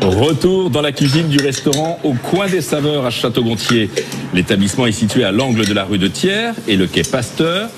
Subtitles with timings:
[0.00, 3.90] Retour dans la cuisine du restaurant au coin des saveurs à Château-Gontier.
[4.32, 7.68] L'établissement est situé à l'angle de la rue de Thiers et le quai Pasteur.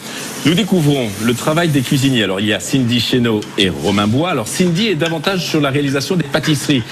[0.44, 2.24] Nous découvrons le travail des cuisiniers.
[2.24, 4.30] Alors il y a Cindy Chéneau et Romain Bois.
[4.30, 6.82] Alors Cindy est davantage sur la réalisation des pâtisseries.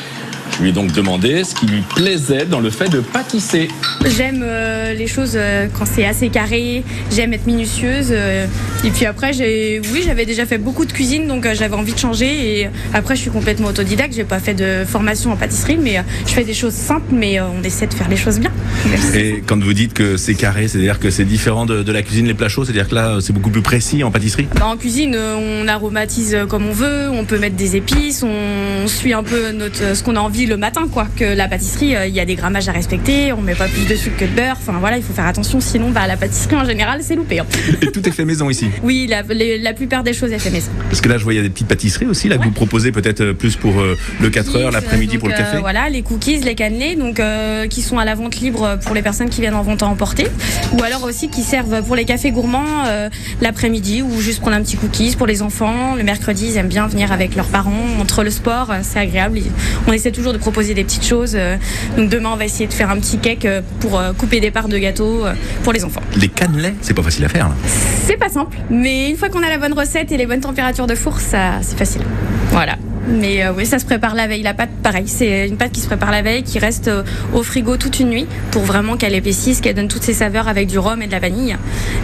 [0.59, 3.69] Je lui ai donc demandé ce qui lui plaisait dans le fait de pâtisser.
[4.05, 6.83] J'aime euh, les choses euh, quand c'est assez carré,
[7.13, 8.09] j'aime être minutieuse.
[8.11, 8.45] euh,
[8.85, 11.93] et puis après, j'ai, oui, j'avais déjà fait beaucoup de cuisine, donc euh, j'avais envie
[11.93, 12.61] de changer.
[12.61, 16.03] Et après, je suis complètement autodidacte, j'ai pas fait de formation en pâtisserie, mais euh,
[16.27, 18.51] je fais des choses simples, mais euh, on essaie de faire les choses bien.
[19.15, 22.27] Et quand vous dites que c'est carré, c'est-à-dire que c'est différent de, de la cuisine
[22.27, 24.49] les plats chauds, c'est-à-dire que là c'est beaucoup plus précis en pâtisserie?
[24.57, 28.89] Bah, en cuisine, euh, on aromatise comme on veut, on peut mettre des épices, on
[28.89, 31.07] suit un peu notre, ce qu'on a envie le matin, quoi.
[31.17, 33.87] Que la pâtisserie, euh, il y a des grammages à respecter, on met pas plus
[33.87, 34.57] de sucre que de beurre.
[34.61, 37.41] Enfin voilà, il faut faire attention, sinon bah, la pâtisserie en général, c'est loupé.
[37.41, 37.47] hein.
[37.83, 38.69] Et tout est fait maison ici?
[38.83, 40.71] Oui, la, les- la plupart des choses est fait maison.
[40.89, 42.51] Parce que là je vois il y a des petites pâtisseries aussi, là que vous
[42.51, 45.59] proposez peut-être euh, plus pour euh, le 4 heures, l'après-midi pour le café.
[45.59, 47.21] voilà, les cookies, les cannelés, donc
[47.71, 50.27] qui sont à la vente libre pour les personnes qui viennent en vente à emporter,
[50.73, 52.85] ou alors aussi qui servent pour les cafés gourmands
[53.41, 55.95] l'après-midi ou juste prendre un petit cookies pour les enfants.
[55.97, 59.39] Le mercredi, ils aiment bien venir avec leurs parents entre le sport, c'est agréable.
[59.87, 61.33] On essaie toujours de proposer des petites choses.
[61.35, 61.57] euh,
[61.97, 64.51] donc demain, on va essayer de faire un petit cake euh, pour euh, couper des
[64.51, 65.25] parts de gâteau
[65.63, 66.03] pour les enfants.
[66.17, 67.51] Les cannelés, c'est pas facile à faire.
[68.07, 70.87] C'est pas simple, mais une fois qu'on a la bonne recette et les bonnes températures
[70.87, 72.03] de four, ça c'est facile.
[72.51, 72.77] Voilà.
[73.09, 74.43] Mais euh, oui, ça se prépare la veille.
[74.43, 77.43] La pâte, pareil, c'est une pâte qui se prépare la veille, qui reste euh, au
[77.43, 80.79] frigo toute une nuit pour vraiment qu'elle épaississe, qu'elle donne toutes ses saveurs avec du
[80.79, 81.57] rhum et de la vanille.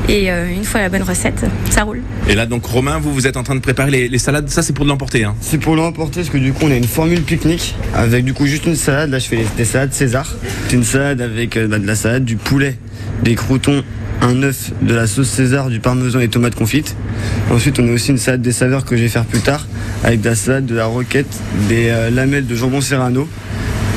[0.08, 2.00] Et euh, une fois la bonne recette, ça roule.
[2.28, 4.62] Et là donc Romain, vous vous êtes en train de préparer les, les salades, ça
[4.62, 5.24] c'est pour de l'emporter.
[5.24, 5.34] Hein.
[5.40, 8.46] C'est pour l'emporter parce que du coup on a une formule pique-nique avec du coup
[8.46, 9.10] juste une salade.
[9.10, 10.34] Là je fais les- des salades César.
[10.68, 12.76] C'est une salade avec bah, de la salade, du poulet,
[13.22, 13.82] des croutons,
[14.22, 16.96] un œuf, de la sauce César, du parmesan et tomates confites.
[17.50, 19.66] Ensuite on a aussi une salade des saveurs que je vais faire plus tard
[20.02, 23.28] avec de la salade, de la roquette, des euh, lamelles de jambon serrano.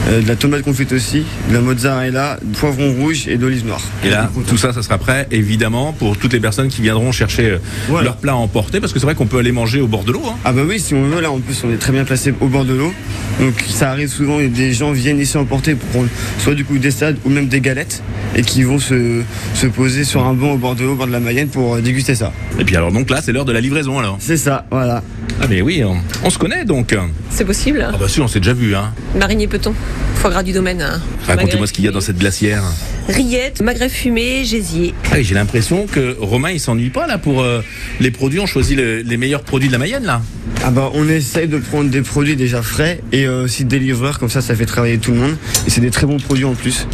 [0.07, 3.81] Euh, de la tomate confite aussi, de la mozzarella, du poivron rouge et d'olive noire.
[4.03, 7.51] Et là, tout ça, ça sera prêt, évidemment, pour toutes les personnes qui viendront chercher
[7.51, 7.57] euh,
[7.89, 8.05] Voilà.
[8.05, 10.11] leur plat à emporter, parce que c'est vrai qu'on peut aller manger au bord de
[10.11, 10.23] l'eau.
[10.27, 10.35] Hein.
[10.45, 12.47] Ah bah oui, si on veut, là en plus on est très bien placé au
[12.47, 12.93] bord de l'eau.
[13.39, 16.07] Donc ça arrive souvent, et des gens viennent ici emporter pour prendre
[16.39, 18.01] soit du coup des salades ou même des galettes
[18.35, 19.21] et qui vont se,
[19.53, 21.75] se poser sur un banc au bord de l'eau, au bord de la Mayenne pour
[21.75, 22.31] euh, déguster ça.
[22.59, 24.17] Et puis alors donc là, c'est l'heure de la livraison alors.
[24.19, 25.03] C'est ça, voilà.
[25.41, 26.95] Ah mais oui, on, on se connaît donc.
[27.29, 27.87] C'est possible.
[27.87, 28.75] Ah bah si, on s'est déjà vu.
[28.75, 28.91] Hein.
[29.15, 29.73] Marinier Peton,
[30.15, 30.81] foie gras du domaine.
[30.81, 30.99] hein.
[31.27, 32.63] Racontez-moi ce qu'il y a dans cette glacière.
[33.07, 34.93] Rillettes, magret fumé, gésier.
[35.05, 37.61] Ah oui, J'ai l'impression que Romain, il s'ennuie pas là pour euh,
[37.99, 38.39] les produits.
[38.39, 40.21] On choisit le- les meilleurs produits de la Mayenne là.
[40.63, 44.17] Ah bah on essaye de prendre des produits déjà frais et euh, aussi des livreurs,
[44.17, 45.37] comme ça ça fait travailler tout le monde.
[45.67, 46.87] Et c'est des très bons produits en plus,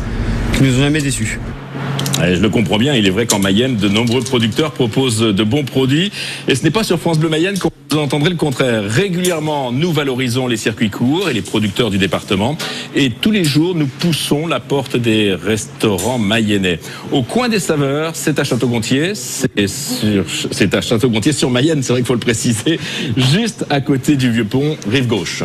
[0.53, 1.39] qui nous ont jamais déçus.
[2.21, 5.63] Je le comprends bien, il est vrai qu'en Mayenne, de nombreux producteurs proposent de bons
[5.63, 6.11] produits.
[6.47, 8.83] Et ce n'est pas sur France Bleu Mayenne qu'on vous entendrez le contraire.
[8.87, 12.57] Régulièrement, nous valorisons les circuits courts et les producteurs du département.
[12.95, 16.79] Et tous les jours, nous poussons la porte des restaurants mayennais.
[17.11, 19.13] Au coin des saveurs, c'est à Château-Gontier.
[19.15, 22.79] C'est à Château-Gontier sur Mayenne, c'est vrai qu'il faut le préciser.
[23.15, 25.43] Juste à côté du vieux pont, rive gauche.